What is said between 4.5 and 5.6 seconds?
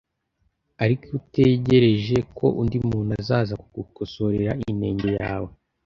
inenge yawe